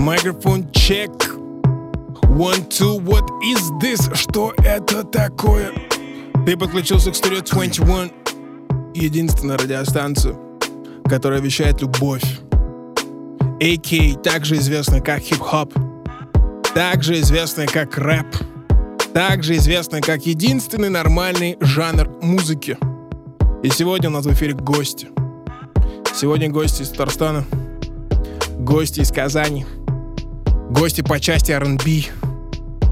[0.00, 1.10] Microphone check.
[2.30, 4.10] One, two, what is this?
[4.14, 5.72] Что это такое?
[6.46, 8.10] Ты подключился к Studio 21,
[8.94, 10.36] единственная радиостанция,
[11.04, 12.24] которая вещает любовь.
[13.60, 15.74] AK, также известная как хип-хоп,
[16.74, 18.36] также известная как рэп,
[19.12, 22.78] также известная как единственный нормальный жанр музыки.
[23.62, 25.08] И сегодня у нас в эфире гости.
[26.14, 27.44] Сегодня гости из Татарстана,
[28.58, 29.66] гости из Казани,
[30.70, 32.04] гости по части R&B,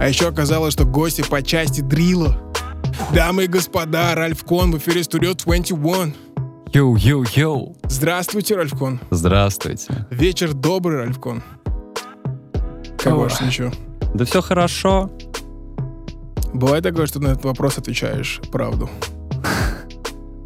[0.00, 2.36] а еще оказалось, что гости по части дрила.
[3.14, 6.14] Дамы и господа, Ральф Кон в эфире Studio 21.
[6.72, 7.76] Йоу-йоу-йоу.
[7.88, 9.00] Здравствуйте, Ральф Кон.
[9.10, 10.06] Здравствуйте.
[10.10, 11.42] Вечер добрый, Ральф Кон.
[12.98, 13.70] Как ваше ничего?
[14.14, 15.10] Да все хорошо.
[16.52, 18.90] Бывает такое, что на этот вопрос отвечаешь правду?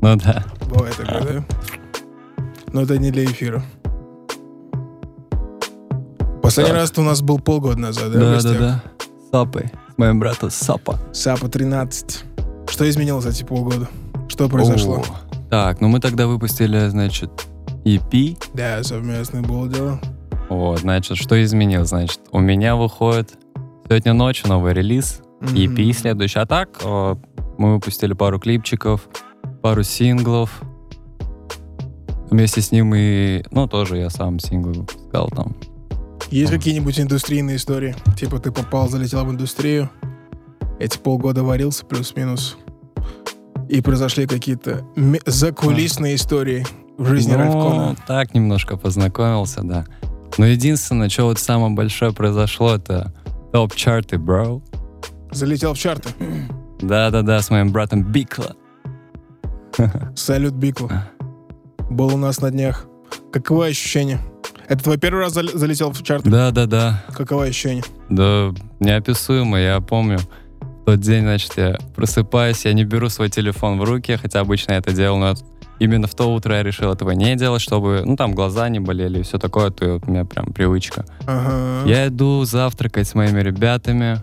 [0.02, 0.44] Ну да.
[0.68, 1.44] Бывает такое, да?
[2.72, 3.62] Но это не для эфира.
[6.42, 8.18] Последний раз у нас был полгода назад, да?
[8.18, 8.82] Да, да, да.
[9.30, 9.70] Сапы.
[9.94, 10.98] С моим братом Сапа.
[11.12, 12.24] Сапа 13.
[12.68, 13.88] Что изменилось за эти полгода?
[14.28, 14.96] Что произошло?
[15.02, 15.48] О.
[15.50, 17.30] Так, ну мы тогда выпустили, значит,
[17.84, 18.38] EP.
[18.54, 20.00] Да, совместное было дело.
[20.48, 21.88] Вот, значит, что изменилось?
[21.90, 23.34] Значит, у меня выходит
[23.88, 25.20] сегодня ночью новый релиз.
[25.40, 25.92] EP Мгм.
[25.92, 26.38] следующий.
[26.38, 27.16] А так, э,
[27.58, 29.08] мы выпустили пару клипчиков,
[29.60, 30.62] пару синглов.
[32.30, 35.54] Вместе с ним и, ну, тоже я сам синглы выпускал там.
[36.32, 37.94] Есть какие-нибудь индустрийные истории?
[38.16, 39.90] Типа ты попал, залетел в индустрию,
[40.80, 42.56] эти полгода варился плюс-минус,
[43.68, 44.82] и произошли какие-то
[45.26, 46.64] закулисные истории
[46.96, 47.96] в жизни ну, Ральфкона.
[48.06, 49.84] так немножко познакомился, да.
[50.38, 53.12] Но единственное, что вот самое большое произошло, это
[53.52, 54.62] топ-чарты, бро.
[55.32, 56.08] Залетел в чарты.
[56.80, 58.56] Да-да-да, с моим братом Бикла.
[60.16, 60.88] Салют, Бикл.
[61.90, 62.86] Был у нас на днях.
[63.32, 64.18] Каково ощущение?
[64.68, 66.30] Это твой первый раз зал- залетел в чарты?
[66.30, 67.04] Да-да-да.
[67.14, 67.82] Каково ощущение?
[68.08, 70.18] Да, неописуемо, я помню.
[70.60, 74.72] В тот день, значит, я просыпаюсь, я не беру свой телефон в руки, хотя обычно
[74.72, 75.34] я это делал, но
[75.78, 79.20] именно в то утро я решил этого не делать, чтобы, ну, там, глаза не болели
[79.20, 81.04] и все такое, то вот у меня прям привычка.
[81.26, 81.88] Ага.
[81.88, 84.22] Я иду завтракать с моими ребятами,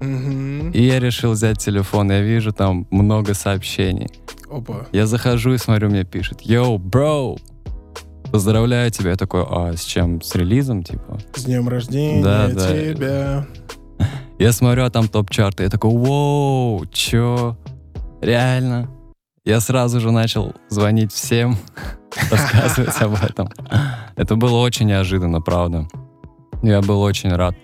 [0.00, 0.70] Мгм.
[0.72, 4.08] и я решил взять телефон, я вижу там много сообщений.
[4.50, 4.86] Опа.
[4.92, 7.36] Я захожу и смотрю, мне пишет, «Йоу, бро,
[8.30, 9.10] поздравляю тебя».
[9.10, 10.20] Я такой, а с чем?
[10.22, 11.18] С релизом, типа?
[11.34, 12.68] С днем рождения Да, да.
[12.68, 13.46] тебя.
[14.38, 15.64] Я смотрю, а там топ-чарты.
[15.64, 17.56] Я такой, «Воу, чё?
[18.20, 18.88] Реально?»
[19.44, 21.56] Я сразу же начал звонить всем,
[22.30, 23.48] рассказывать об этом.
[24.16, 25.88] Это было очень неожиданно, правда.
[26.62, 27.54] Я был очень рад.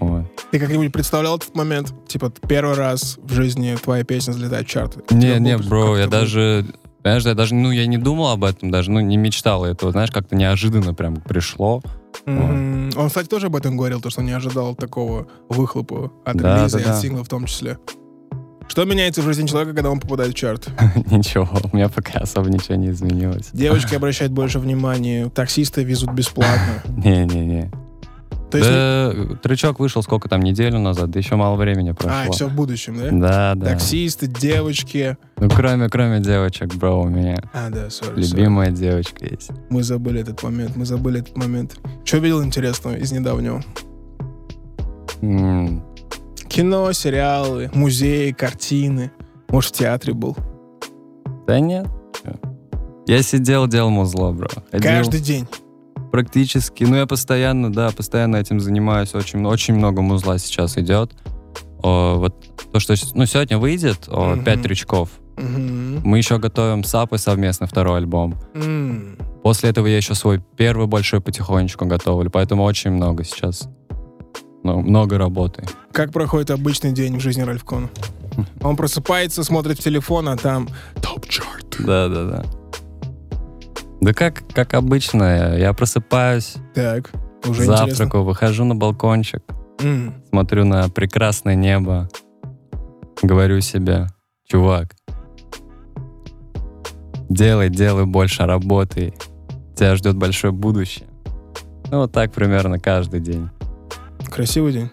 [0.00, 0.24] Вот.
[0.50, 1.92] Ты как-нибудь представлял этот момент?
[2.06, 5.00] Типа, первый раз в жизни твоя песня взлетает в чарты?
[5.10, 6.66] Не, не, бро, я даже,
[7.02, 10.10] понимаешь, я даже, ну, я не думал об этом даже, ну, не мечтал этого, знаешь,
[10.10, 11.82] как-то неожиданно прям пришло.
[12.26, 16.58] М, Он, кстати, тоже об этом говорил, то, что не ожидал такого выхлопа от Да,
[16.58, 17.00] релиза да, и от да.
[17.00, 17.78] сингла в том числе.
[18.68, 20.68] Что меняется в жизни человека, когда он попадает в чарт?
[21.10, 23.48] Ничего, у меня пока особо ничего не изменилось.
[23.52, 26.82] Девочки обращают больше внимания, таксисты везут бесплатно.
[27.04, 27.70] Не-не-не.
[28.50, 32.32] То есть, Да, трючок вышел сколько там, неделю назад, да еще мало времени а, прошло.
[32.32, 33.10] все в будущем, да?
[33.10, 33.66] Да, да.
[33.72, 35.16] Таксисты, девочки.
[35.36, 39.50] Ну, кроме, кроме девочек, бро, у меня А, да, сори, любимая девочка есть.
[39.70, 41.78] Мы забыли этот момент, мы забыли этот момент.
[42.04, 43.62] Что видел интересного из недавнего?
[45.22, 45.82] М,
[46.48, 49.12] Кино, сериалы, музеи, картины.
[49.48, 50.36] Может, в театре был.
[51.46, 51.86] Да нет.
[53.06, 54.48] Я сидел, делал музло, бро.
[54.70, 55.46] Ходил Каждый день.
[56.10, 56.84] Практически.
[56.84, 59.14] Ну, я постоянно, да, постоянно этим занимаюсь.
[59.14, 61.12] Очень, очень много музла сейчас идет.
[61.82, 62.34] О, вот
[62.72, 64.44] то, что ну, сегодня выйдет, о, Мгм.
[64.44, 65.10] пять трючков.
[65.36, 66.00] Мгм.
[66.04, 68.36] Мы еще готовим с Апой совместно второй альбом.
[68.54, 69.16] М.
[69.42, 73.68] После этого я еще свой первый большой потихонечку готовлю, поэтому очень много сейчас.
[74.62, 75.64] Ну, много работы.
[75.92, 77.88] Как проходит обычный день в жизни Ральфкона?
[78.62, 80.68] Он просыпается, смотрит в телефон, а там
[81.00, 81.76] топ-чарт.
[81.78, 82.44] Да-да-да.
[84.00, 87.10] Да как, как обычно, я просыпаюсь, Так,
[87.44, 87.86] уже интересно.
[87.88, 89.42] завтракаю, выхожу на балкончик,
[89.80, 90.14] М.
[90.30, 92.08] смотрю на прекрасное небо,
[93.22, 94.06] говорю себе,
[94.46, 94.94] чувак,
[97.28, 99.12] делай, делай больше работы,
[99.76, 101.06] тебя ждет большое будущее.
[101.90, 103.50] Ну, вот так примерно каждый день.
[104.30, 104.90] Красивый день.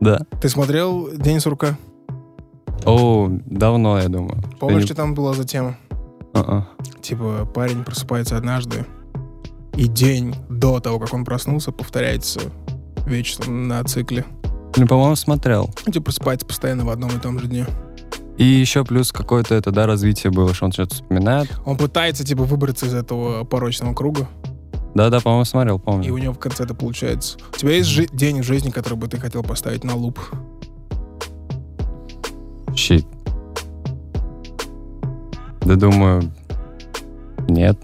[0.00, 0.20] Да.
[0.42, 1.78] Ты смотрел «День сурка»?
[2.84, 4.42] О, давно, я думаю.
[4.60, 5.76] Помнишь, что там была за тема?
[6.38, 6.66] А-а.
[7.00, 8.84] Типа, парень просыпается однажды,
[9.74, 12.40] и день до того, как он проснулся, повторяется
[13.06, 14.24] вечно на цикле.
[14.76, 15.70] Ну, по-моему, смотрел.
[15.86, 17.66] Типа просыпается постоянно в одном и том же дне.
[18.36, 21.48] И еще плюс какое-то это, да, развитие было, что он что-то вспоминает.
[21.64, 24.28] Он пытается, типа, выбраться из этого порочного круга.
[24.94, 26.12] Да-да, по-моему, смотрел, И помню.
[26.12, 27.38] у него в конце это получается.
[27.54, 30.18] У тебя есть жи- день в жизни, который бы ты хотел поставить на луп?
[32.74, 33.06] Щит.
[35.66, 36.32] Да думаю,
[37.48, 37.76] нет.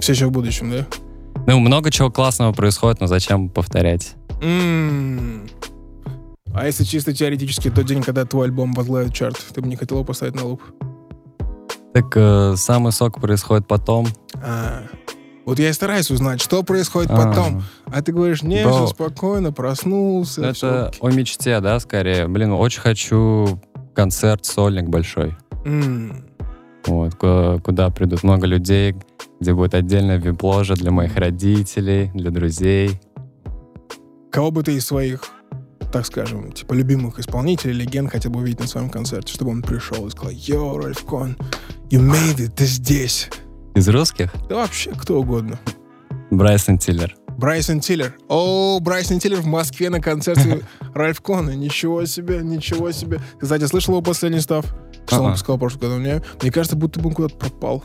[0.00, 0.86] Все еще в будущем, да?
[1.46, 4.14] Ну, много чего классного происходит, но зачем повторять?
[4.42, 5.46] М.
[6.54, 9.98] А если чисто теоретически тот день, когда твой альбом возглавит чарт, ты бы не хотел
[9.98, 10.62] его поставить на луп?
[11.92, 14.06] Так э, самый сок происходит потом.
[14.42, 14.82] А,
[15.44, 17.62] Вот я и стараюсь узнать, что происходит А, потом.
[17.86, 18.70] А ты говоришь, не, Да.
[18.70, 20.40] все спокойно, проснулся.
[20.42, 22.26] ну, Это о мечте, да, скорее.
[22.28, 23.60] Блин, очень хочу
[23.94, 25.36] концерт сольник большой.
[25.64, 26.24] М.
[26.88, 28.96] Вот, ку- куда придут много людей,
[29.40, 32.98] где будет отдельная вип-ложа для моих родителей, для друзей.
[34.30, 35.22] Кого бы ты из своих,
[35.92, 40.06] так скажем, типа любимых исполнителей, легенд хотел бы увидеть на своем концерте, чтобы он пришел
[40.06, 41.36] и сказал, йоу, Ральф Кон,
[41.90, 43.28] you made it, ты здесь.
[43.74, 44.32] Из русских?
[44.48, 45.58] Да вообще, кто угодно.
[46.30, 47.14] Брайсон Тиллер.
[47.38, 48.14] Брайсон Тиллер.
[48.28, 50.62] О, Брайсон Тиллер в Москве на концерте
[50.94, 51.50] Ральф Кона.
[51.50, 53.18] Ничего себе, ничего себе.
[53.38, 54.66] Ты, кстати, слышал его последний став?
[55.08, 55.36] Что он А-а.
[55.36, 55.94] сказал в прошлом году?
[55.96, 57.82] Мне, мне кажется, будто бы он куда-то пропал.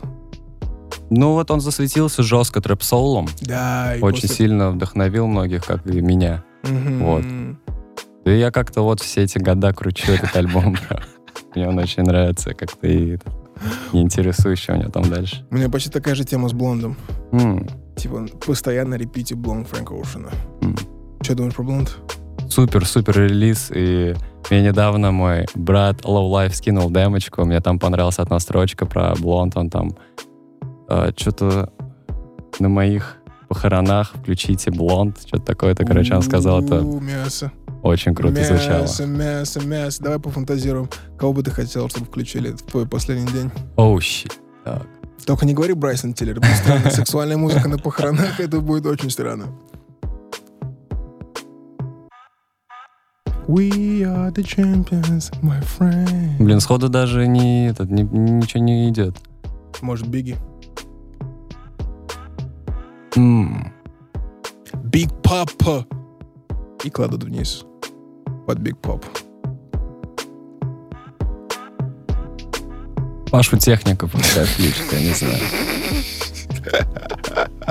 [1.10, 3.28] Ну вот он засветился жестко трэп-соулом.
[3.42, 6.44] Да, Очень после- сильно вдохновил многих, как и меня.
[6.62, 6.98] Мгм.
[7.04, 7.24] Вот.
[8.24, 10.76] И я как-то вот все эти года кручу этот альбом.
[11.54, 13.18] Мне он очень нравится, как-то и
[13.92, 13.96] у
[14.76, 15.46] него там дальше.
[15.50, 16.96] У меня почти такая же тема с Блондом.
[17.96, 20.30] Типа, постоянно репите Блонд Фрэнка Оушена.
[21.22, 21.96] Что думаешь про Блонд?
[22.48, 23.70] Супер, супер релиз.
[23.74, 24.14] И
[24.50, 27.44] мне недавно мой брат Low Life скинул демочку.
[27.44, 29.56] Мне там понравилась одна строчка про блонд.
[29.56, 29.96] Он там
[31.16, 31.72] что-то
[32.58, 33.16] на моих
[33.48, 35.18] похоронах включите блонд.
[35.26, 36.62] Что-то такое-то, короче, он сказал.
[36.62, 37.52] Это мясо.
[37.82, 38.82] очень круто звучало.
[38.82, 40.02] Мясо, мясо, мясо.
[40.02, 40.88] Давай пофантазируем.
[41.18, 43.50] Кого бы ты хотел, чтобы включили в твой последний день?
[43.76, 44.38] Оу, щит.
[44.64, 44.86] Так.
[45.26, 46.40] Только не говори Брайсон Тиллер.
[46.90, 49.46] Сексуальная музыка на похоронах, это будет очень странно.
[53.46, 56.38] We are the champions, my friend.
[56.38, 59.18] Блин, сходу даже не, этот, не- ничего не идет.
[59.82, 60.36] Может, Бигги?
[64.84, 65.84] Big Papa.
[66.84, 67.64] И кладут вниз.
[68.46, 69.04] Под Big Pop.
[73.30, 73.58] Пашу
[74.06, 75.40] пускай включит, я не знаю.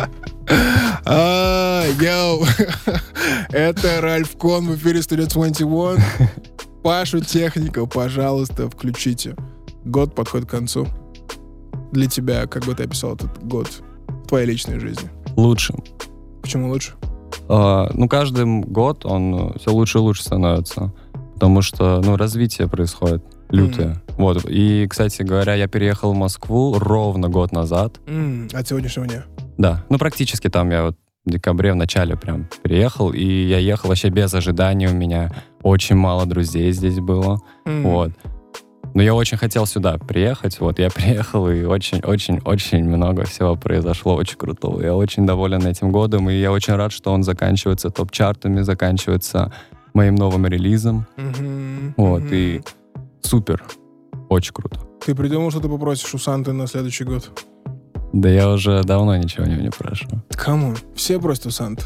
[1.06, 2.46] А, йоу.
[3.54, 6.04] Это Ральф Кон в эфире Studio 21.
[6.82, 9.36] Пашу техника, пожалуйста, включите.
[9.86, 10.88] Год подходит к концу.
[11.92, 13.70] Для тебя, как бы ты описал этот год
[14.08, 15.08] в твоей личной жизни?
[15.36, 15.84] Лучшим.
[16.42, 16.94] Почему лучше?
[17.48, 20.92] А, ну, каждый год он все лучше и лучше становится.
[21.36, 24.02] Потому что, ну, развитие происходит лютое.
[24.18, 24.44] Вот.
[24.50, 28.00] И, кстати говоря, я переехал в Москву ровно год назад.
[28.08, 29.26] М, от сегодняшнего дня.
[29.58, 29.84] Да.
[29.90, 33.12] Ну, практически там я вот в декабре, в начале прям переехал.
[33.12, 34.88] И я ехал вообще без ожиданий.
[34.88, 35.32] У меня
[35.62, 37.40] очень мало друзей здесь было.
[37.66, 37.84] М.
[37.84, 38.12] Вот.
[38.94, 40.60] Но я очень хотел сюда приехать.
[40.60, 44.82] Вот я приехал, и очень-очень-очень много всего произошло очень крутого.
[44.82, 49.52] Я очень доволен этим годом, и я очень рад, что он заканчивается топ-чартами, заканчивается
[49.94, 51.06] моим новым релизом.
[51.18, 52.34] Мгм, Вот, мгм.
[52.34, 52.62] и
[53.22, 53.64] супер.
[54.30, 54.80] Очень круто.
[55.06, 57.32] Ты придумал, что ты попросишь у Санты на следующий год?
[58.14, 60.08] Да я уже давно ничего у него не прошу.
[60.30, 60.76] Кому?
[60.96, 61.84] Все просят у Санты.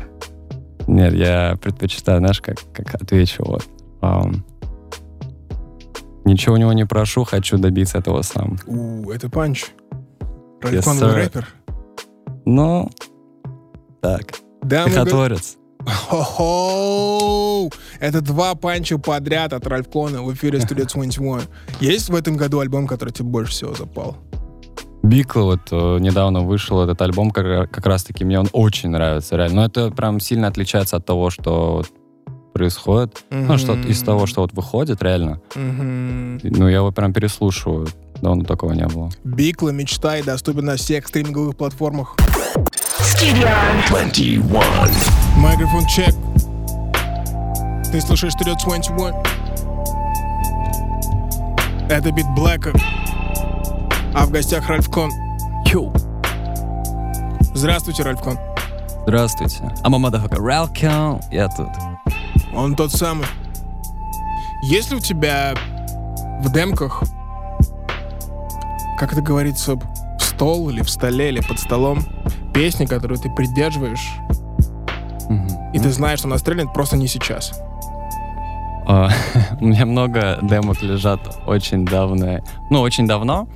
[0.85, 3.65] Нет, я предпочитаю, знаешь, как, как отвечу, вот.
[4.01, 4.45] ам,
[6.25, 8.57] ничего у него не прошу, хочу добиться этого сам.
[8.67, 9.65] У, это панч.
[10.61, 11.13] Yes, Ральф Кон был sir.
[11.15, 11.47] рэпер.
[12.45, 12.89] Ну,
[14.01, 14.23] так,
[14.61, 15.57] Да, мы стихотворец.
[15.85, 17.69] Хо-хо!
[17.99, 21.41] Это два панча подряд от Ральф Клона в эфире Studio 21.
[21.79, 24.17] Есть в этом году альбом, который тебе больше всего запал?
[25.07, 29.61] Бикла вот э, недавно вышел этот альбом, как, как раз-таки мне он очень нравится, реально.
[29.61, 31.83] Но это прям сильно отличается от того, что
[32.53, 33.23] происходит.
[33.29, 35.39] Ну, что из того, что вот выходит, реально.
[35.55, 36.39] Мгм.
[36.43, 37.87] Ну, я его прям переслушиваю.
[38.21, 39.09] Давно такого не было.
[39.23, 42.17] Бикла, мечтай, доступен на всех стриминговых платформах.
[45.37, 46.13] Микрофон чек.
[47.91, 49.13] Ты слушаешь Studio 21.
[51.89, 52.73] Это бит Блэка.
[54.19, 55.11] А в гостях Ральф Кон.
[55.67, 55.93] Йоу.
[57.53, 58.35] Здравствуйте, Ральф Кон.
[59.03, 59.59] Здравствуйте.
[59.83, 60.39] I'm a motherfucker.
[60.39, 61.21] Welcome.
[61.31, 61.67] Я тут.
[62.51, 63.27] Он тот самый.
[64.63, 65.53] Есть ли у тебя
[66.41, 67.03] в демках,
[68.97, 71.99] как это говорится, в стол или в столе, или под столом,
[72.55, 74.15] песни, которую ты придерживаешь,
[75.73, 77.61] и ты знаешь, что она стрельнет просто не сейчас?
[78.87, 79.11] А,
[79.61, 82.39] У меня много демок лежат очень давно.
[82.71, 83.47] Ну, очень давно.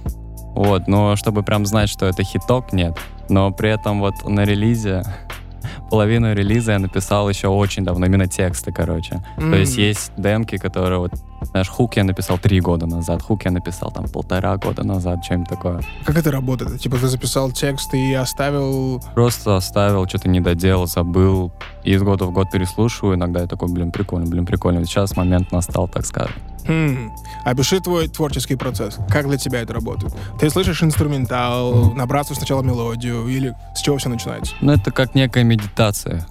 [0.54, 2.98] Вот, но чтобы прям знать, что это хиток, нет.
[3.30, 5.04] Но при этом вот на релизе
[5.90, 9.24] половину релиза я написал еще очень давно, именно тексты, короче.
[9.38, 13.52] То есть есть демки, которые вот, знаешь, хук я написал три года назад, хук я
[13.52, 15.82] написал там полтора года назад, что-нибудь такое.
[16.06, 16.80] Как это работает?
[16.80, 19.02] Типа ты записал текст и оставил...
[19.16, 21.52] Просто оставил, что-то не доделал, забыл,
[21.84, 24.86] и из года в год переслушиваю, иногда я такой, блин, прикольно, блин, прикольно.
[24.86, 26.36] Сейчас момент настал, так скажем.
[26.68, 27.12] Хм.
[27.44, 28.98] Опиши твой творческий процесс.
[29.10, 30.14] Как для тебя это работает?
[30.40, 34.54] Ты слышишь инструментал, набрасываешь сначала мелодию, или с чего все начинается?
[34.62, 36.26] Ну, это как некая медитация.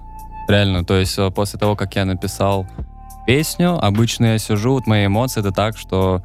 [0.47, 2.65] Реально, то есть э, после того, как я написал
[3.31, 6.21] песню, обычно я сижу, вот мои эмоции это так, что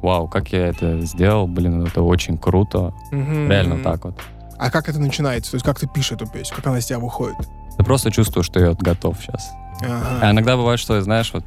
[0.00, 2.94] вау, как я это сделал, блин, это очень круто.
[3.12, 3.50] Мгм.
[3.50, 4.18] Реально так вот.
[4.56, 5.50] А как это начинается?
[5.50, 6.56] То есть как ты пишешь эту песню?
[6.56, 7.36] Как она из тебя выходит?
[7.76, 9.50] Ты просто чувствую, что я вот готов сейчас.
[9.82, 10.30] А Ага.
[10.30, 11.44] иногда бывает, что, знаешь, вот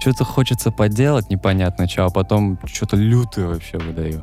[0.00, 4.22] что-то хочется поделать непонятно что, а потом что-то лютое вообще выдаю.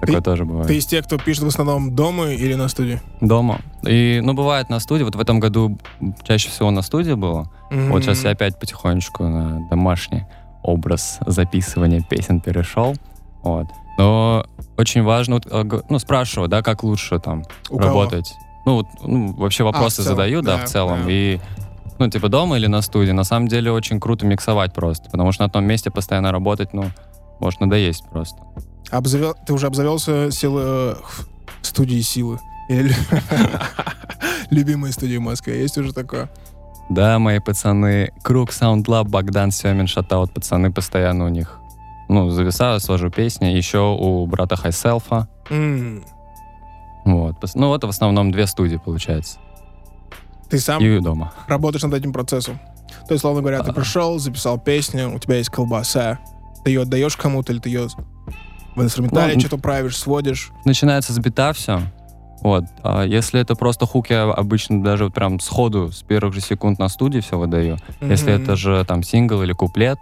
[0.00, 0.68] Такое тоже бывает.
[0.68, 3.00] Ты из тех, кто пишет в основном дома или на студии?
[3.20, 3.58] Дома.
[3.82, 5.02] И, ну, бывает на студии.
[5.02, 5.76] Вот в этом году
[6.22, 7.50] чаще всего на студии было.
[7.70, 10.24] Вот сейчас я опять потихонечку на домашний
[10.62, 12.94] образ записывания песен перешел.
[13.42, 13.66] Вот.
[13.98, 14.44] Но
[14.76, 17.88] очень важно, г- ну, спрашиваю, да, как лучше там У кого?
[18.02, 18.34] работать.
[18.64, 21.00] Ну, вот, ну, вообще вопросы в целом, задаю, да, да, в целом.
[21.04, 21.10] да.
[21.12, 21.40] И,
[21.98, 23.12] ну, типа дома или на студии.
[23.12, 26.84] На самом деле очень круто миксовать просто, потому что на одном месте постоянно работать, ну,
[27.40, 28.36] может надоесть просто.
[28.90, 29.34] Обзавел...
[29.46, 30.62] Ты уже обзавелся силы...
[30.64, 30.94] э,
[31.62, 32.38] студии силы?
[32.68, 32.94] Или...
[34.50, 35.60] Любимые студии в Москве.
[35.60, 36.28] Есть уже такое?
[36.88, 41.58] Да, мои пацаны, Круг, Sound Lab, Богдан, Семин, Шатаут, пацаны постоянно у них.
[42.08, 43.46] Ну, зависаю, сложу песни.
[43.46, 45.28] Еще у брата Хайселфа.
[45.50, 46.02] М.
[47.04, 47.36] Вот.
[47.54, 49.38] Ну, это в основном две студии, получается.
[50.48, 51.32] Ты сам И дома.
[51.46, 52.58] работаешь над этим процессом?
[53.06, 53.74] То есть, словно говоря, ты А.
[53.74, 56.18] пришел, записал песню, у тебя есть колбаса,
[56.64, 57.88] ты ее отдаешь кому-то, или ты ее
[58.74, 60.50] в инструментале Ну, что-то правишь, сводишь?
[60.64, 61.82] Начинается с бита все.
[62.42, 62.64] Вот.
[62.82, 66.78] А если это просто хук, я обычно даже вот прям сходу, с первых же секунд
[66.78, 67.78] на студии все выдаю.
[68.00, 68.42] Если Мгм.
[68.42, 69.98] это же там сингл или куплет,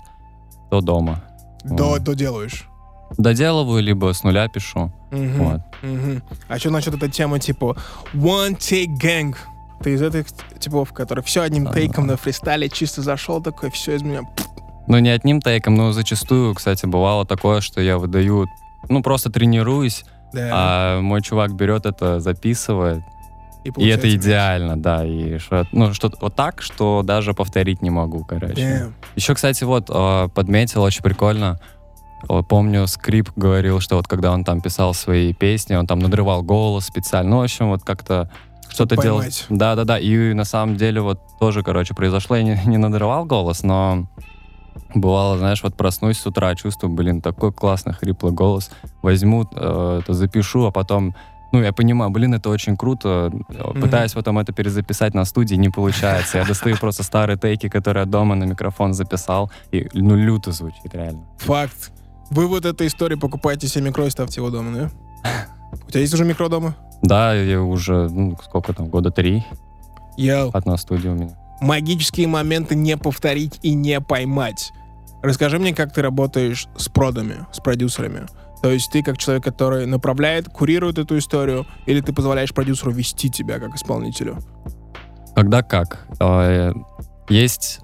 [0.70, 1.22] то дома.
[1.64, 2.02] До, вот.
[2.04, 2.68] доделаешь.
[3.16, 4.92] Доделываю, либо с нуля пишу.
[5.10, 5.38] Мгм.
[5.44, 5.60] Вот.
[5.82, 6.22] Мгм.
[6.48, 7.76] А что насчет этой темы, типа
[8.12, 9.34] One Take Gang?
[9.82, 10.26] Ты из этих
[10.58, 11.72] типов, которые все одним А.
[11.72, 14.22] тейком на фристайле чисто зашел такой, все из меня.
[14.88, 18.46] Ну, не одним тейком, но зачастую, кстати, бывало такое, что я выдаю,
[18.88, 20.50] ну, просто тренируюсь, Да.
[20.52, 23.02] а мой чувак берет это, записывает,
[23.64, 24.24] и получается это мяч.
[24.24, 28.54] идеально, да, и что, ну, что вот так, что даже повторить не могу, короче.
[28.54, 28.92] Damn.
[29.14, 31.58] Еще, кстати, вот э, подметил, очень прикольно,
[32.28, 36.42] Э, помню, Скрип говорил, что вот когда он там писал свои песни, он там надрывал
[36.42, 38.30] голос специально, ну, в общем, вот как-то
[38.68, 39.18] что-то делал.
[39.18, 39.46] поймать.
[39.48, 44.06] Да-да-да, и на самом деле вот тоже, короче, произошло, я не, не надрывал голос, но
[44.94, 48.70] бывало, знаешь, вот проснусь с утра, чувствую, блин, такой классный хриплый голос,
[49.02, 51.14] возьму, э, это запишу, а потом
[51.52, 53.32] ну, я понимаю, блин, это очень круто.
[53.80, 56.38] Пытаюсь потом это перезаписать на студии, не получается.
[56.38, 60.92] Я достаю просто старые тейки, которые я дома на микрофон записал, и, ну, люто звучит,
[60.92, 61.24] реально.
[61.38, 61.92] Факт.
[62.30, 64.90] Вы вот этой истории покупаете себе микро и ставьте его дома, да?
[65.86, 66.74] У тебя есть уже микро дома?
[67.02, 69.44] Да, я уже, ну, сколько там, года три,
[70.16, 70.50] Йоу.
[70.52, 71.36] одна студия у меня.
[71.60, 74.72] Магические моменты не повторить и не поймать.
[75.22, 78.26] Расскажи мне, как ты работаешь с продами, с продюсерами.
[78.62, 83.30] То есть ты как человек, который направляет, курирует эту историю, или ты позволяешь продюсеру вести
[83.30, 84.38] тебя как исполнителю?
[85.34, 86.06] Когда как?
[86.20, 86.72] Э,
[87.28, 87.80] Есть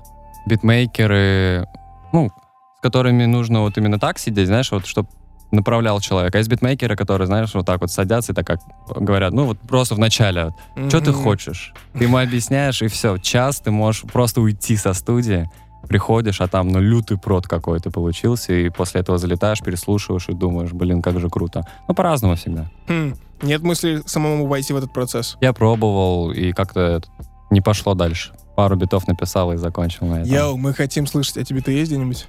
[0.46, 1.66] битмейкеры,
[2.12, 2.30] ну,
[2.78, 5.08] с которыми нужно вот именно так сидеть, знаешь, вот, чтобы
[5.52, 6.38] направлял человека.
[6.38, 8.60] А есть битмейкеры, которые, знаешь, вот так вот садятся и так как
[8.96, 10.54] говорят, ну, вот просто в начале,
[10.88, 11.74] что ты хочешь?
[11.92, 13.18] Ты ему объясняешь, и все.
[13.18, 15.48] Час ты можешь просто уйти со студии,
[15.88, 20.72] приходишь, а там, ну, лютый прод какой-то получился, и после этого залетаешь, переслушиваешь и думаешь,
[20.72, 21.66] блин, как же круто.
[21.88, 22.70] Ну, по-разному всегда.
[22.88, 25.36] Хм, Нет мысли самому войти в этот процесс?
[25.40, 27.02] Я пробовал, и как-то
[27.50, 28.32] не пошло дальше.
[28.56, 30.32] Пару битов написал и закончил на этом.
[30.32, 32.26] Йоу, мы хотим слышать, а тебе-то есть где-нибудь?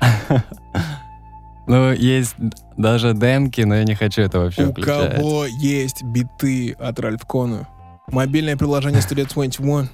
[1.66, 2.34] Ну, есть
[2.76, 5.16] даже демки, но я не хочу это вообще У включать.
[5.16, 7.68] кого есть биты от Ральф Кона?
[8.08, 9.88] Мобильное приложение Studio 21.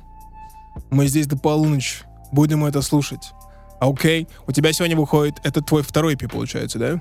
[0.90, 2.04] Мы здесь до полуночи.
[2.32, 3.32] Будем это слушать.
[3.80, 4.28] Окей?
[4.46, 5.40] У тебя сегодня выходит...
[5.44, 7.00] Это твой второй EP, получается, да?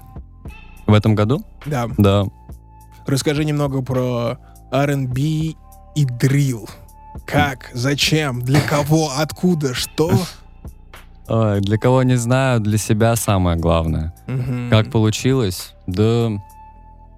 [0.86, 1.44] В этом году?
[1.66, 1.88] Да.
[1.98, 2.26] Да.
[3.06, 4.38] Расскажи немного про
[4.72, 5.22] R&B
[5.96, 6.70] и дрил.
[7.26, 7.70] Как?
[7.74, 8.42] Зачем?
[8.42, 9.12] Для кого?
[9.18, 9.74] Откуда?
[9.74, 10.12] Что?
[11.30, 14.14] Ой, для кого не знаю, для себя самое главное.
[14.28, 14.70] Мгм.
[14.70, 15.74] Как получилось?
[15.86, 16.30] Да,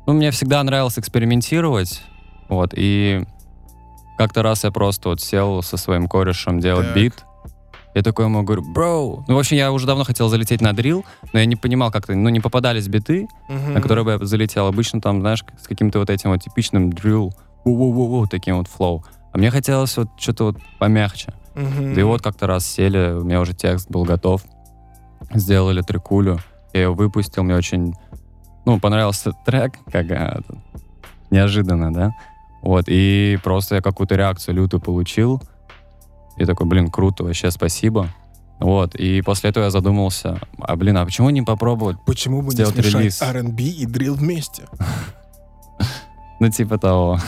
[0.08, 2.02] ну, мне всегда нравилось экспериментировать,
[2.48, 3.24] вот, и
[4.18, 6.96] как-то раз я просто вот сел со своим корешем делать Так.
[6.96, 7.26] бит,
[7.96, 11.06] я такой ему говорю, бро, ну, в общем, я уже давно хотел залететь на дрил,
[11.34, 13.74] но я не понимал как-то, ну, не попадались биты, Мгм.
[13.74, 14.68] на которые бы я залетел.
[14.68, 17.34] Обычно там, знаешь, с каким-то вот этим вот типичным дрил,
[18.30, 19.04] таким вот флоу.
[19.32, 21.34] А мне хотелось вот что-то вот помягче.
[21.56, 21.94] Мгм.
[21.94, 24.44] Да и вот как-то раз сели, у меня уже текст был готов,
[25.34, 26.40] сделали трекулю,
[26.74, 27.96] я ее выпустил, мне очень,
[28.66, 30.42] ну, понравился трек, как а,
[31.32, 32.16] неожиданно, да,
[32.62, 35.42] вот, и просто я какую-то реакцию лютую получил,
[36.38, 38.10] и такой, блин, круто, вообще спасибо,
[38.60, 42.66] вот, и после этого я задумался, а, блин, а почему не попробовать, Почему бы не
[42.66, 43.22] смешать релиз.
[43.22, 44.64] R&B и дрил вместе?
[46.40, 47.20] ну, типа того.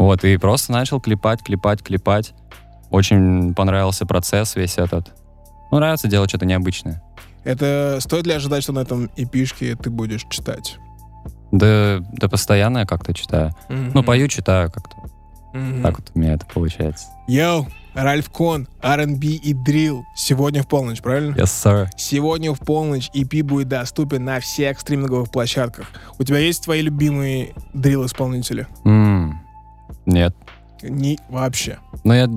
[0.00, 2.32] Вот, и просто начал клепать, клепать, клепать,
[2.90, 5.12] очень понравился процесс весь этот,
[5.70, 7.02] ну, нравится делать что-то необычное.
[7.44, 10.78] Это стоит ли ожидать, что на этом эпишке ты будешь читать?
[11.52, 13.54] Да, да постоянно я как-то читаю.
[13.68, 14.96] Ну, пою, читаю как-то.
[15.52, 15.82] Мгм.
[15.82, 17.06] Так вот у меня это получается.
[17.26, 20.04] Йоу, Ральф Кон, R&B и дрил.
[20.14, 21.34] Сегодня в полночь, правильно?
[21.34, 21.88] Yes, sir.
[21.96, 25.86] Сегодня в полночь EP будет доступен на всех стриминговых площадках.
[26.18, 28.66] У тебя есть твои любимые дрил-исполнители?
[28.84, 29.39] М,
[30.20, 30.36] Нет.
[30.82, 31.78] Не вообще.
[32.04, 32.28] Но я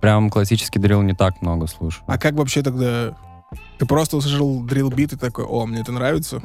[0.00, 2.04] прям классический дрил не так много слушаю.
[2.06, 3.16] А как вообще тогда...
[3.78, 6.40] Ты просто услышал дрил бит и такой, о, мне это нравится?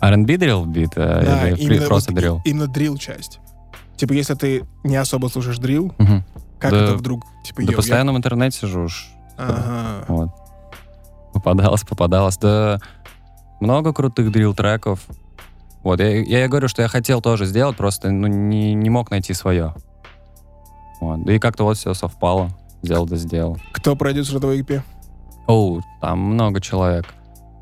[0.00, 2.42] R&B дрил бит Да, или просто вот дрил?
[2.44, 3.40] Именно дрил часть.
[3.96, 6.24] Типа, если ты не особо слушаешь дрил, Мгм.
[6.60, 9.08] как Да- это вдруг, типа, Да йоу, я- постоянно в интернете сижу уж.
[9.36, 10.04] Ага.
[10.08, 10.30] Вот.
[11.32, 12.36] Попадалось, попадалось.
[12.38, 12.78] Да
[13.60, 15.00] много крутых дрил треков.
[15.88, 19.32] Вот, я, я говорю, что я хотел тоже сделать, просто ну, не, не мог найти
[19.32, 19.74] свое.
[21.00, 21.24] Вот.
[21.24, 22.50] Да и как-то вот все совпало.
[22.82, 23.56] Сделал да сделал.
[23.72, 24.82] Кто продюсер этого EP?
[25.46, 27.06] Оу, там много человек.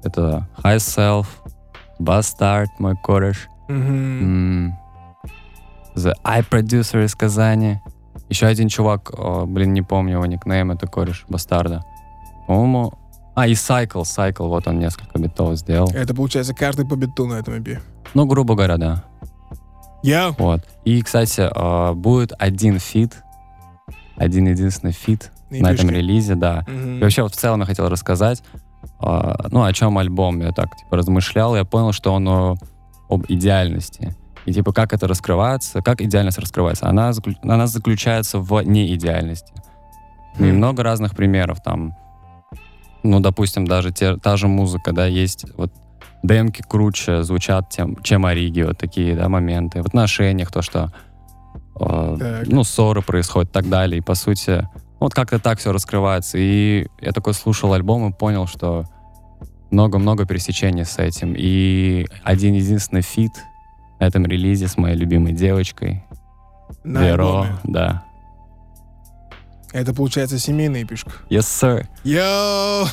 [0.03, 1.27] Это High Self,
[2.01, 4.77] Bastard, мой кореш, м,
[5.95, 7.81] The I Producer из Казани.
[8.29, 11.85] Еще один чувак, о, блин, не помню его никнейм, это кореш Бастарда.
[12.49, 12.93] По-моему...
[13.37, 15.91] А, и Cycle, Cycle, вот он несколько битов сделал.
[15.95, 17.79] Это, получается, каждый по биту на этом EP.
[18.15, 19.05] Ну, грубо говоря, да.
[20.03, 20.31] Я?
[20.39, 20.63] Вот.
[20.87, 23.23] И, кстати, э, будет один фит,
[24.17, 26.65] один единственный фит на этом релизе, да.
[26.67, 26.99] Мгм.
[26.99, 28.43] И вообще, вот в целом я хотел рассказать,
[28.99, 30.41] а, ну, о чем альбом.
[30.41, 34.17] Я так, типа, размышлял, я понял, что он об идеальности.
[34.47, 36.89] И, типа, как это раскрывается, как идеальность раскрывается.
[36.89, 39.53] Она, она заключается в неидеальности.
[40.39, 40.55] Ну, И Хм.
[40.55, 41.95] много разных примеров там.
[43.11, 45.73] Ну, допустим, даже те- та же музыка, да, есть вот
[46.23, 49.83] демки круче звучат, тем, чем Ориги, вот такие, да, моменты.
[49.83, 50.93] В отношениях то, что
[51.81, 52.47] э, Так.
[52.49, 53.99] ну, ссоры происходят и так далее.
[53.99, 54.67] И, по сути,
[54.99, 56.39] вот как-то так все раскрывается.
[56.39, 58.85] И я такой слушал альбом и понял, что
[59.71, 61.35] много-много пересечений с этим.
[61.37, 63.33] И один единственный фит
[64.01, 66.03] на этом релизе с моей любимой девочкой.
[66.83, 67.57] На Веро, альбоме.
[67.65, 68.05] да.
[69.77, 71.13] Это, получается, семейная эпишка.
[71.29, 71.87] Yes, sir.
[72.03, 72.87] Йоу!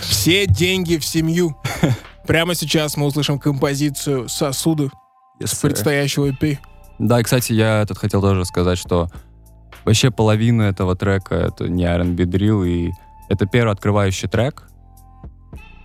[0.02, 1.56] Все деньги в семью.
[2.24, 4.92] Прямо сейчас мы услышим композицию «Сосуды»
[5.40, 6.56] Yes, с предстоящего EP.
[7.00, 9.08] Да, кстати, я тут хотел тоже сказать, что
[9.84, 12.92] вообще половина этого трека— это не R&B drill, и
[13.28, 14.68] это первый открывающий трек.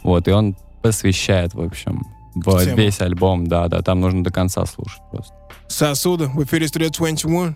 [0.04, 2.04] Вот, и он посвящает, в общем,
[2.36, 2.76] Тему.
[2.76, 5.34] весь альбом, да-да, там нужно до конца слушать просто.
[5.68, 7.56] «Сосуды» в эфире Studio 21.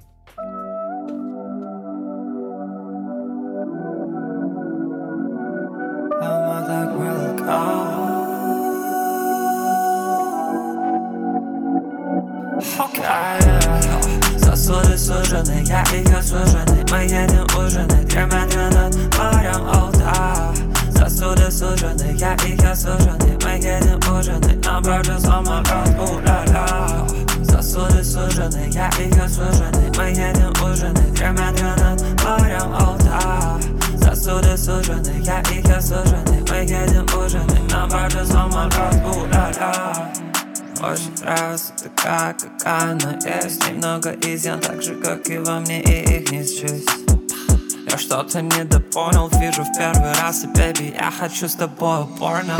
[48.39, 52.55] Что-то недопонял, вижу в первый раз И, бэби, я хочу с тобой порно.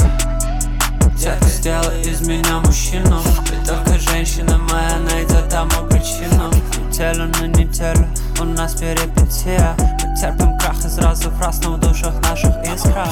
[1.18, 3.22] Детка, сделай из меня мужчину.
[3.50, 6.52] Ведь только женщина моя найдет тому причину.
[6.86, 8.08] Неделю на неделю
[8.42, 9.76] у нас перипетия.
[10.04, 13.08] Мы терпим крах из раза в раз, но в душах наших искра.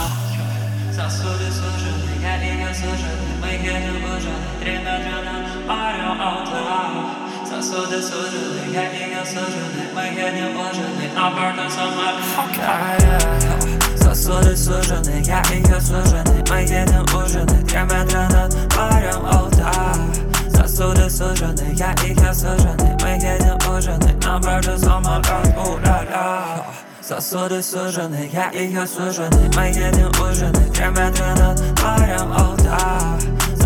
[0.94, 7.27] Сосуды сужены, я ее сужены Мы едем ужины, три метра над морем Алта
[7.58, 12.22] Сосуды сужены, я ее сужены Мы едем ужины, на борту самолета
[13.98, 19.72] Сосуды сужены, я ее сужены Мы едем ужины, три метра над морем Алта
[20.54, 26.64] Сосуды сужены, я ее сужены Мы едем ужины, на борту самолета У-ля-ля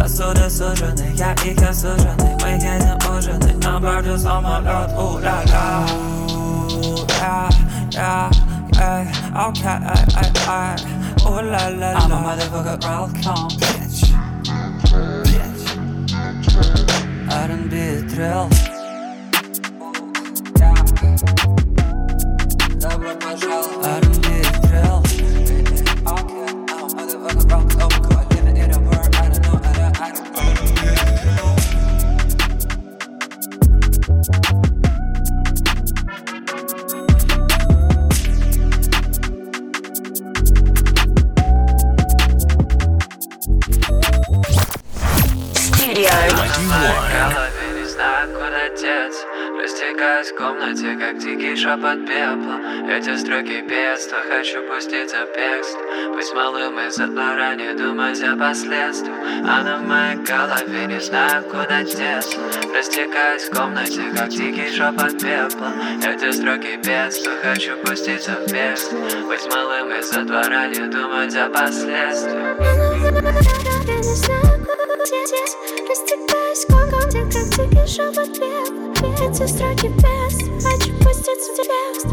[0.01, 3.23] Сосуды сужены, я ее сужены Мы едем ужины, три метра над морем Алта Сосуды сужены,
[3.23, 5.85] я и я сужены Мы едем ужинать на борту самолет У-ля-ля
[7.21, 7.49] Yeah,
[7.91, 8.31] yeah,
[8.73, 10.75] yeah, okay, ay, ay, ay.
[11.27, 11.89] Ooh la la la.
[11.99, 14.09] I'm a motherfucker welcome, bitch.
[15.27, 15.63] Bitch.
[17.29, 17.75] R&B
[18.09, 18.49] drill.
[20.57, 20.77] Yeah.
[22.79, 23.80] Добро пожаловать.
[58.23, 62.37] О последствиях Она в моей голове, не знаю, куда деться.
[62.73, 65.71] Растекаюсь в комнате, как дикий шепот пепла.
[66.03, 71.49] Эти строки бедства, хочу пуститься в бегство Быть малым и за двора не думать о
[71.49, 72.57] последствиях.
[72.59, 75.57] Я не знаю, куда здесь
[75.89, 78.91] Растекаюсь кругом, где как дикий шепот пепла.
[79.21, 82.07] Эти строки без Хочу пуститься в текст,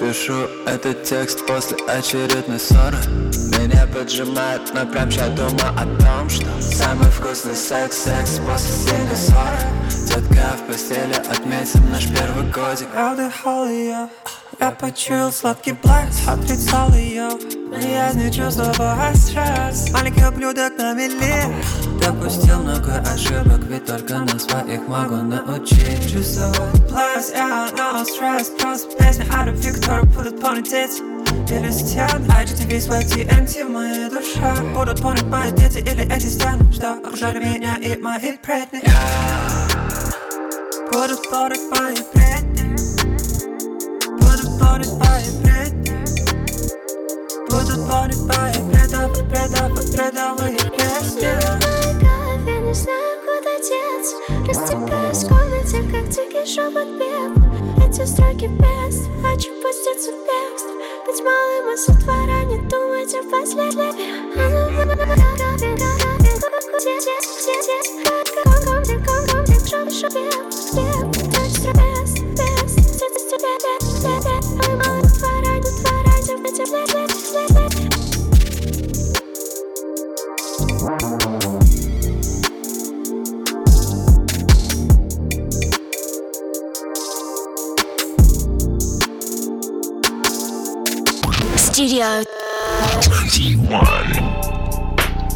[0.00, 2.96] Пишу этот текст после очередной ссоры.
[3.58, 9.16] Меня поджимает, но прям сейчас думаю о том, что Самый вкусный секс, секс после сильной
[9.16, 9.58] ссоры.
[10.06, 12.88] Детка в постели, отметим наш первый годик.
[12.88, 14.08] Вдыхал ее,
[14.58, 17.30] я почуял сладкий блэкс Отрицал ее,
[17.72, 21.44] но я не чувствовал стресс Маленький ублюдок на мели
[22.02, 26.12] Допустил много ошибок, ведь только на своих могу научить.
[26.12, 31.00] Чувствовать блэкс, я no стресс Просто песня о любви, которую будут помнить дети.
[31.52, 34.62] Или стен IGTV свой TNT в моей душе.
[34.74, 38.90] Будут помнить мои дети или эти стены Что окружали меня и мои предки.
[40.92, 42.64] Будут помнить мои предки.
[44.10, 45.31] Будут помнить мои
[50.02, 51.28] предовые песни
[52.00, 54.16] голове не знаю, куда деться
[54.48, 60.72] Растекаюсь в комнате, как дикий шепот пепла Эти строки без Хочу пуститься в бегство
[61.06, 63.94] Быть малым со двора, не думать о последствиях
[64.34, 65.02] Кругом,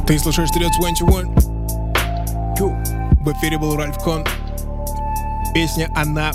[0.06, 1.34] Ты слушаешь Studio 21.
[2.58, 2.68] Ю.
[3.22, 4.24] В эфире был Ральф Кон.
[5.54, 6.30] Песня «Она».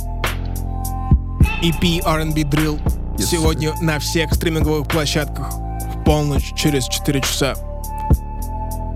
[1.62, 2.82] EP R&B Drill.
[3.16, 7.54] Yes, Сегодня на всех стриминговых площадках в полночь через 4 часа.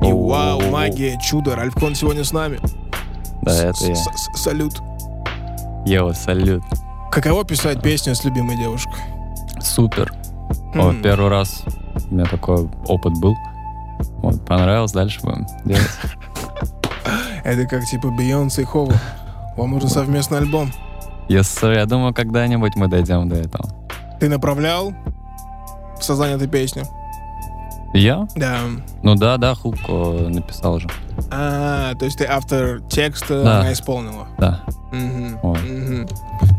[0.02, 0.28] И Оу.
[0.30, 1.56] вау, магия, чудо.
[1.56, 2.60] Ральф Кон сегодня с нами.
[3.44, 3.96] Да, С- это я.
[4.36, 4.82] Салют.
[5.86, 6.64] Йоу, салют.
[7.12, 9.00] Каково писать песню с любимой девушкой?
[9.62, 10.12] Супер.
[10.74, 11.02] О, М.
[11.02, 11.64] первый раз
[12.10, 13.36] у меня такой опыт был.
[14.22, 15.84] Вот, понравилось, дальше будем делать.
[17.44, 18.94] Это как типа Бейонсе и Хова.
[19.58, 20.72] Вам нужен совместный альбом.
[21.30, 21.76] Yes, sir.
[21.76, 23.70] я думаю, когда-нибудь мы дойдем до этого.
[24.20, 24.94] Ты направлял
[26.00, 26.84] в создание этой песни?
[27.94, 28.28] Я?
[28.36, 28.60] Да.
[29.04, 30.90] Ну да, да, Хук написал же.
[31.32, 33.60] А, то есть ты автор текста, Да.
[33.62, 34.28] она исполнила.
[34.38, 34.62] Да.
[34.92, 35.62] Мгм, Вот.
[35.62, 36.08] мгм.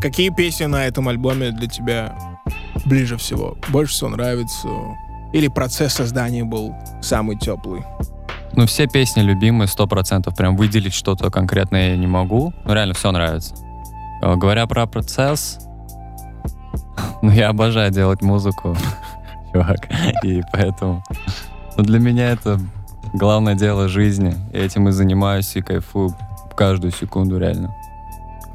[0.01, 2.17] Какие песни на этом альбоме для тебя
[2.85, 3.55] ближе всего?
[3.69, 4.67] Больше всего нравится?
[5.33, 7.83] Или процесс создания был самый теплый?
[8.53, 10.35] Ну, все песни любимые, сто процентов.
[10.35, 12.53] Прям выделить что-то конкретное я не могу.
[12.65, 13.55] Ну, реально, все нравится.
[14.21, 15.59] Э, Говоря про процесс,
[17.21, 18.75] ну, я обожаю делать музыку,
[19.53, 19.87] чувак.
[20.23, 21.03] И поэтому
[21.77, 22.59] ну, для меня это
[23.13, 24.35] главное дело жизни.
[24.53, 26.15] Я этим и занимаюсь, и кайфую
[26.55, 27.75] каждую секунду, реально.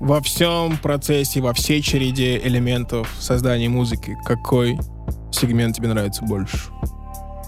[0.01, 4.81] Во всем процессе, во всей череде элементов создания музыки, какой
[5.35, 6.59] сегмент тебе нравится больше?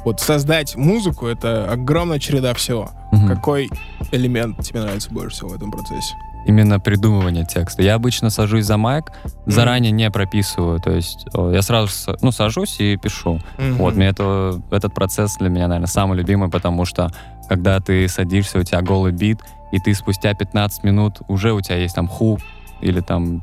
[0.05, 2.91] Вот создать музыку— это огромная череда всего.
[3.13, 3.29] Мгм.
[3.29, 3.71] Какой
[4.13, 6.15] элемент тебе нравится больше всего в этом процессе?
[6.47, 7.83] именно придумывание текста.
[7.83, 9.13] Я обычно сажусь за майк,
[9.47, 10.81] заранее не прописываю.
[10.81, 13.41] То есть я сразу ну, сажусь и пишу.
[13.59, 13.75] Мгм.
[13.77, 17.11] Вот, мне это, этот процесс для меня, наверное, самый любимый, потому что
[17.49, 19.41] когда ты садишься, у тебя голый бит,
[19.73, 22.41] и ты спустя 15 минут уже у тебя есть там хук
[22.81, 23.43] или там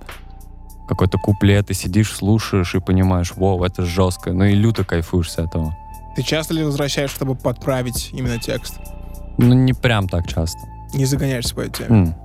[0.91, 4.33] какой-то куплет, ты сидишь, слушаешь и понимаешь, вау, это жестко.
[4.33, 5.75] Ну и люто кайфуешь с этого.
[6.17, 8.75] Ты часто ли возвращаешь, чтобы подправить именно текст?
[9.37, 10.59] Ну, не прям так часто.
[10.93, 12.17] Не загоняешься по этой теме.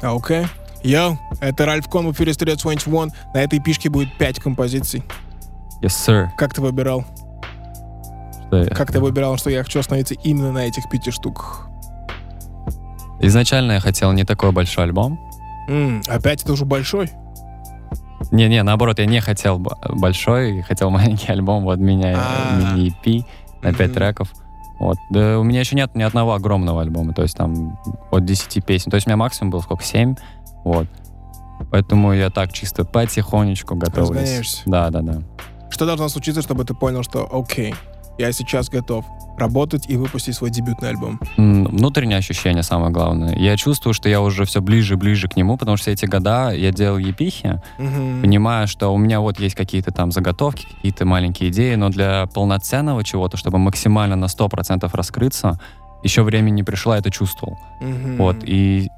[0.00, 0.46] А, окей.
[0.82, 3.12] Йоу, это Ральф Кон в эфире Studio 21.
[3.34, 5.02] На этой пишке будет 5 композиций.
[5.82, 6.28] Yes, sir.
[6.38, 7.04] Как ты выбирал?
[8.46, 11.68] Что я- Как ты выбирал, что я хочу остановиться именно на этих пяти штуках?
[13.20, 15.20] Изначально я хотел не такой большой альбом.
[15.68, 17.10] М, опять это уже большой?
[18.32, 22.56] Не-не, наоборот, я не хотел большой, хотел маленький альбом, вот меня А.
[22.58, 23.24] мини-EP
[23.62, 23.94] на 5 Мгм.
[23.94, 24.32] треков.
[24.80, 24.96] Вот.
[25.10, 27.78] Да у меня еще нет ни одного огромного альбома, то есть там
[28.10, 28.90] от 10 песен.
[28.90, 30.14] То есть у меня максимум был сколько, 7?
[30.64, 30.86] Вот.
[31.72, 34.10] Поэтому я так чисто потихонечку готовлюсь.
[34.20, 34.62] Разгоняешься.
[34.66, 35.18] Да, да, да.
[35.70, 37.74] Что должно случиться, чтобы ты понял, что окей,
[38.18, 39.04] я сейчас готов
[39.38, 41.20] работать и выпустить свой дебютный альбом?
[41.36, 43.36] Внутреннее ощущение самое главное.
[43.36, 46.06] Я чувствую, что я уже все ближе и ближе к нему, потому что все эти
[46.06, 48.20] года я делал епихи, Мгм.
[48.22, 53.04] понимая, что у меня вот есть какие-то там заготовки, какие-то маленькие идеи, но для полноценного
[53.04, 55.58] чего-то, чтобы максимально на 100% раскрыться,
[56.02, 57.56] еще время не пришло, я это чувствовал.
[57.80, 58.16] Мгм.
[58.16, 58.88] Вот, и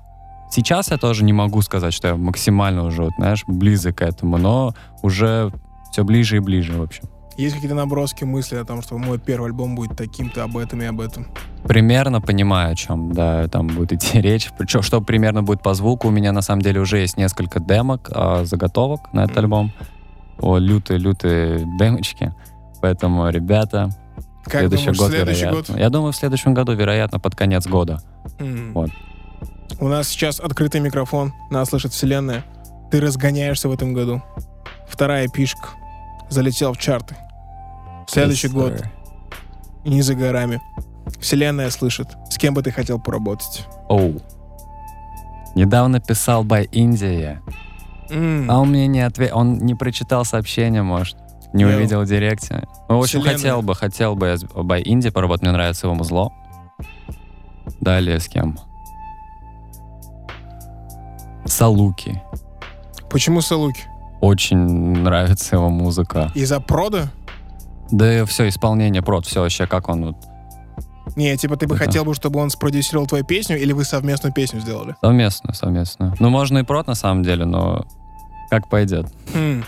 [0.51, 4.39] сейчас я тоже не могу сказать, что я максимально уже, вот, знаешь, близок к этому,
[4.39, 5.53] но уже
[5.93, 7.05] все ближе и ближе, в общем.
[7.41, 10.85] Есть какие-то наброски, мысли о том, что мой первый альбом будет таким-то, об этом и
[10.85, 11.27] об этом?
[11.65, 14.51] Примерно понимаю, о чем, да, там будет идти речь.
[14.59, 18.11] Причем, что примерно будет по звуку, у меня на самом деле уже есть несколько демок,
[18.13, 19.39] а, заготовок на этот Мгм.
[19.45, 19.73] альбом.
[20.39, 22.35] О, лютые-лютые демочки.
[22.83, 23.89] Поэтому, ребята,
[24.45, 25.73] Как следующий думаешь, год, следующий вероятно.
[25.75, 25.81] год?
[25.81, 28.03] Я думаю, в следующем году, вероятно, под конец года.
[28.39, 28.73] М.
[28.75, 28.91] Вот.
[29.81, 32.45] У нас сейчас открытый микрофон, нас слышит вселенная.
[32.91, 34.23] Ты разгоняешься в этом году.
[34.89, 35.69] Вторая пишка.
[36.29, 37.17] Залетел в чарты.
[38.11, 38.83] Следующий год.
[39.85, 40.61] И не за горами.
[41.21, 42.09] Вселенная слышит.
[42.31, 43.67] С кем бы ты хотел поработать?
[43.89, 44.21] Оу.
[45.55, 47.41] Недавно писал by Индия,
[48.11, 48.49] М.
[48.51, 51.17] а он мне не ответил, он не прочитал сообщение, может,
[51.53, 51.75] не Йоу.
[51.77, 52.63] увидел в директе.
[52.89, 53.37] Ну, в общем, Вселенная.
[53.37, 56.33] хотел бы, хотел бы я с by Индия поработать, мне нравится его музло.
[57.81, 58.59] Далее с кем?
[61.45, 62.23] Салуки.
[63.09, 63.83] Почему Салуки?
[64.21, 66.31] Очень нравится его музыка.
[66.35, 67.11] Из-за прода?
[67.93, 70.17] Да все, исполнение прод, все вообще, как он вот
[71.17, 74.33] Не, типа ты бы Это- хотел бы, чтобы он спродюсировал твою песню, или вы совместную
[74.33, 74.95] песню сделали?
[75.01, 76.15] совместно, совместно.
[76.21, 77.85] Ну, можно и прод на самом деле, но
[78.49, 79.07] как пойдет.
[79.35, 79.65] Хм.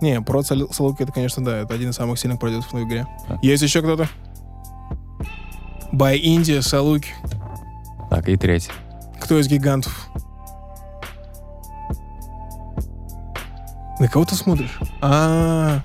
[0.00, 3.06] Не, прод Салуки, это, конечно, да, это один из самых сильных продюсеров в игре.
[3.28, 3.38] Да.
[3.42, 4.08] Есть еще кто-то?
[5.92, 7.08] By India, Салуки.
[8.08, 8.70] Так, и третий.
[9.20, 10.08] Кто из гигантов?
[13.98, 14.78] На кого ты смотришь?
[15.02, 15.80] А,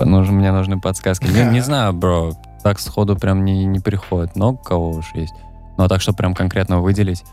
[0.00, 1.26] Нужно, мне нужны подсказки.
[1.26, 2.32] Не, не знаю, бро,
[2.62, 4.36] так сходу прям не, не приходит.
[4.36, 5.34] Много кого уж есть.
[5.78, 7.24] Ну, а так, что прям конкретно выделить.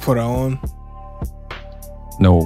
[0.00, 0.60] фараон.
[2.20, 2.42] No.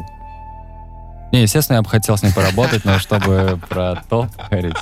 [1.33, 4.76] Не, естественно, я бы хотел с ним поработать, но чтобы про то говорить.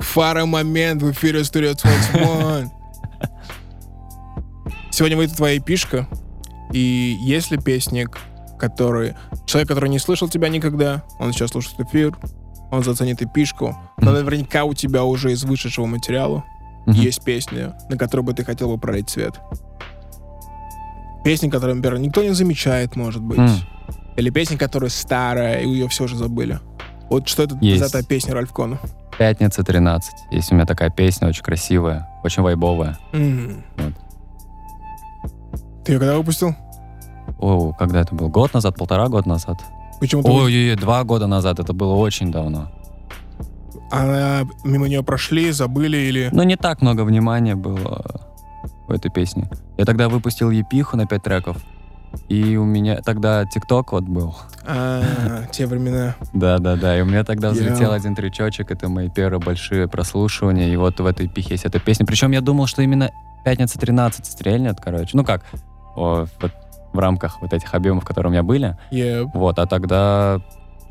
[0.00, 2.70] Фара момент в эфире Studio 21.
[4.90, 6.06] Сегодня выйдет твоя пишка.
[6.72, 8.06] И если песни,
[8.56, 9.14] который...
[9.46, 12.16] Человек, который не слышал тебя никогда, он сейчас слушает эфир,
[12.70, 14.14] он заценит эпишку, но Мгм.
[14.14, 16.44] наверняка у тебя уже из вышедшего материала
[16.86, 16.96] Мгм.
[16.96, 19.34] есть песни, на которые бы ты хотел бы пролить свет.
[21.24, 23.38] Песни, которые, например, никто не замечает, может быть.
[23.38, 23.50] М.
[24.16, 26.60] Или песня, которая старая, и ее все уже забыли.
[27.10, 27.82] Вот что это Есть.
[27.84, 28.78] за та песня Ральф Кона?
[29.18, 30.12] Пятница 13.
[30.30, 32.98] Есть у меня такая песня, очень красивая, очень вайбовая.
[33.12, 33.64] М.
[33.76, 33.92] Вот.
[35.84, 36.54] Ты ее когда выпустил?
[37.38, 38.28] О, когда это был?
[38.28, 39.62] Год назад, полтора года назад?
[40.00, 42.70] Почему-то Ой-ой-ой, два года назад, это было очень давно.
[43.90, 46.28] она мимо нее прошли, забыли или...
[46.32, 48.04] Но не так много внимания было
[48.88, 49.48] в этой песне.
[49.76, 51.56] Я тогда выпустил епиху на пять треков,
[52.28, 54.34] и у меня тогда ТикТок вот был.
[54.66, 55.02] А,
[55.50, 56.14] те времена.
[56.32, 61.00] Да-да-да, и у меня тогда взлетел один трючочек, это мои первые большие прослушивания, и вот
[61.00, 62.06] в этой епихе есть эта песня.
[62.06, 63.10] Причем я думал, что именно
[63.44, 65.10] «Пятница 13» стрельнет, короче.
[65.14, 65.44] Ну как,
[65.94, 66.52] вот
[66.96, 68.76] в рамках вот этих объемов, которые у меня были.
[68.90, 69.30] Yep.
[69.34, 70.40] Вот, а тогда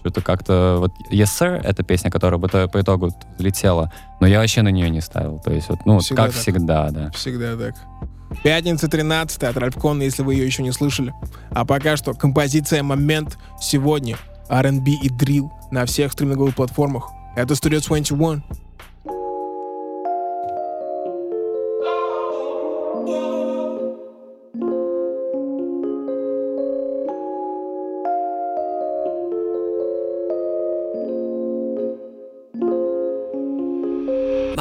[0.01, 0.77] что-то как-то...
[0.79, 4.89] Вот «Yes, sir»— это песня, которая бы по итогу взлетела, но я вообще на нее
[4.89, 5.39] не ставил.
[5.39, 6.41] То есть вот, ну, Всегда как так.
[6.41, 7.11] всегда, да.
[7.11, 7.75] Всегда так.
[8.43, 11.13] Пятница 13 от Ральф Кона, если вы ее еще не слышали.
[11.51, 14.17] А пока что композиция «Момент» сегодня.
[14.47, 17.09] R&B и дрил на всех стриминговых платформах.
[17.35, 18.43] Это Studio 21.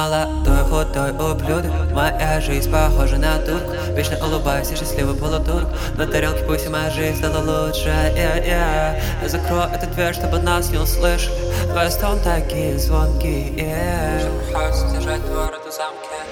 [0.05, 6.43] Молодой худой ублюдок Моя жизнь похожа на турку Вечно улыбаюсь и счастливый полутурк На тарелке
[6.45, 9.01] пусть и моя жизнь стала лучше yeah, yeah.
[9.23, 11.33] Я закрою эту дверь, чтобы нас не услышали
[11.71, 14.21] Твои стон такие звонкие yeah.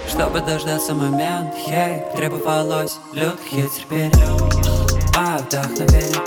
[0.08, 2.16] Чтобы дождаться момент yeah.
[2.16, 4.12] Требовалось лютое терпение
[5.16, 6.22] Мое вдохновение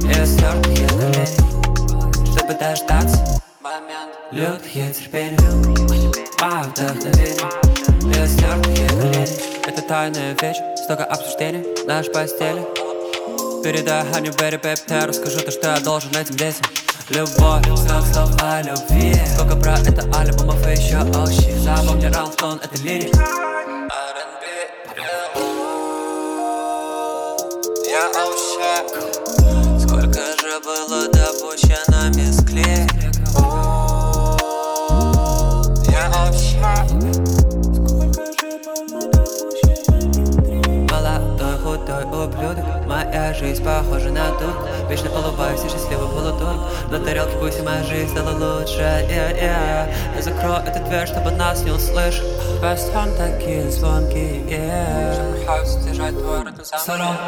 [0.00, 10.58] И стертые колени Чтобы дождаться момент Лютое терпение Мое вдохновение стертые колени Это тайная вещь
[10.84, 12.64] Столько обсуждений в нашей постели.
[13.64, 16.62] Передай Ханю Берри Пепте Расскажу то, что я должен этим детям.
[17.08, 19.14] Любовь, слов, слов о любви.
[19.34, 23.14] Сколько про это альбомов и еще ощи Запомни Ралстон, это лирик.
[27.84, 28.10] Я
[29.80, 31.87] Сколько же было допущено
[43.34, 46.60] Жизнь похожа на турку Вечно улыбаюсь и счастливый полутурк
[46.90, 48.78] На тарелке пусть моя жизнь стала лучше.
[48.78, 49.88] Yeah, yeah.
[50.16, 52.76] Я закрою эту дверь, чтобы нас не услышали Твой
[53.16, 54.42] такие звонкие.
[54.48, 54.98] Yeah.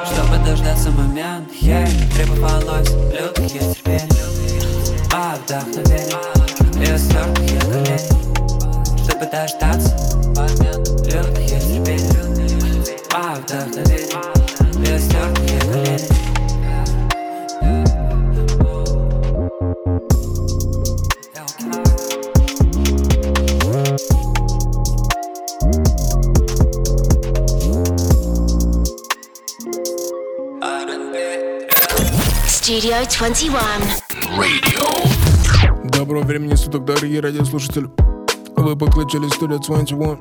[0.07, 1.89] чтобы дождаться момент yeah.
[2.15, 4.25] Требовалось лютое терпение
[5.13, 6.17] Мое вдохновение
[6.83, 12.25] И стертые колени Чтобы дождаться момент Лютое терпение
[13.13, 14.40] Мое вдохновение
[14.91, 15.99] И стертые колени
[32.49, 33.61] Studio 21.
[35.91, 37.89] Доброго времени суток, дорогие радиослушатели.
[38.57, 40.19] Вы подключили студию 21.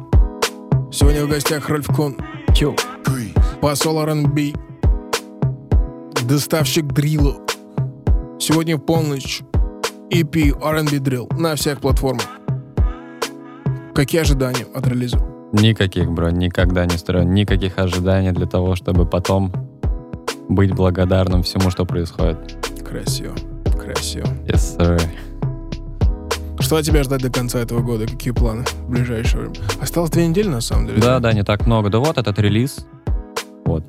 [0.91, 2.15] Сегодня в гостях Ральф Кон.
[2.53, 2.75] Чё?
[3.61, 4.53] Посол R&B.
[6.23, 7.35] Доставщик дрила.
[8.39, 9.41] Сегодня в полночь.
[10.09, 12.25] EP R&B Drill на всех платформах.
[13.93, 15.19] Какие ожидания от релиза?
[15.51, 19.51] Никаких, бро, никогда не строю никаких ожиданий для того, чтобы потом
[20.47, 22.37] быть благодарным всему, что происходит.
[22.87, 23.35] Красиво,
[23.77, 24.27] красиво.
[24.47, 25.01] Yes, sir.
[26.59, 28.07] Что тебя ждать до конца этого года?
[28.07, 29.55] Какие планы в ближайшее время?
[29.81, 31.01] Осталось две недели, на самом деле.
[31.01, 31.89] Да, да, не так много.
[31.89, 32.85] Да вот этот релиз.
[33.69, 33.83] Вот.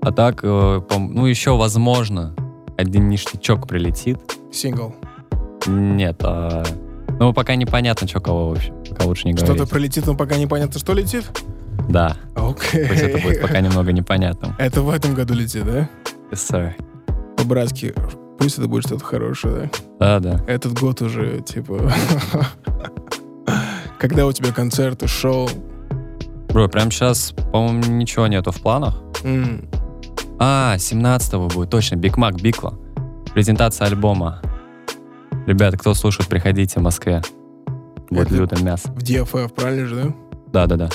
[0.00, 2.34] А так, э, ну еще, возможно,
[2.78, 4.18] один ништячок прилетит.
[4.50, 4.94] Сингл.
[5.66, 6.64] Нет, а...
[7.20, 8.74] Ну, пока непонятно, что кого, в общем.
[8.88, 9.70] Пока лучше не Что-то говорить.
[9.70, 11.26] прилетит, но пока непонятно, что летит?
[11.90, 12.86] Да, Окей.
[12.88, 14.54] пусть это будет пока немного непонятным.
[14.58, 15.90] Это в этом году летит, да?
[16.30, 16.72] Yes, sir.
[17.36, 17.94] По-братски,
[18.38, 20.18] пусть это будет что-то хорошее, да?
[20.18, 20.44] Да, да.
[20.46, 21.92] Этот год уже, типа...
[23.98, 25.50] Когда у тебя концерты, шоу?
[26.52, 29.00] Бро, прям сейчас, по-моему, ничего нету в планах.
[29.22, 29.68] М,
[30.40, 32.74] А, 17-го будет, точно, Биг Мак, Бикла.
[33.34, 34.40] Презентация альбома.
[35.46, 37.22] Ребята, кто слушает, приходите в Москве.
[38.10, 38.88] Будет лютое мясо.
[38.92, 39.96] В DFF, правильно же,
[40.52, 40.66] да?
[40.66, 40.88] Да-да-да.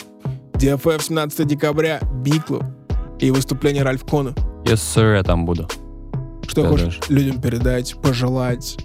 [0.53, 2.63] DFF 17 декабря, Биклу
[3.19, 4.29] и выступление Ральф Кона.
[4.63, 5.67] Yes, sir, я там буду.
[6.47, 8.77] Что Да, хочешь людям передать, пожелать?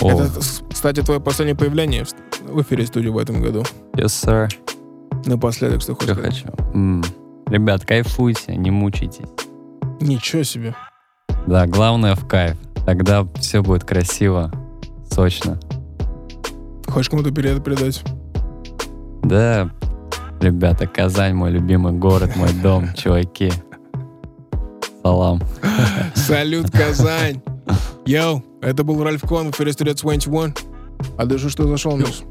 [0.00, 0.28] О, Это,
[0.70, 2.04] кстати, твое последнее появление
[2.46, 3.64] в эфире студии в этом году.
[3.94, 4.48] yes, sir.
[5.26, 6.44] Напоследок, что хочешь Что сказать?
[6.44, 6.54] хочу.
[6.74, 7.02] М.
[7.46, 9.26] Ребят, кайфуйте, не мучайтесь.
[10.00, 10.74] Ничего себе.
[11.46, 12.56] Да, главное в кайф.
[12.86, 14.50] Тогда все будет красиво,
[15.10, 15.58] сочно.
[16.86, 18.02] Хочешь кому-то привет передать?
[19.22, 19.70] Да,
[20.40, 23.52] ребята, Казань мой любимый город, мой дом, чуваки.
[25.02, 25.40] Салам.
[26.14, 27.42] Салют, Казань!
[28.06, 30.54] Йоу, это был Ральф Кон в эфире студия 21.
[31.16, 32.22] А дышу, что зашел, Миш.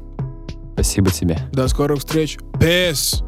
[0.80, 1.38] Спасибо тебе.
[1.52, 2.38] До скорых встреч.
[2.54, 3.22] Peace!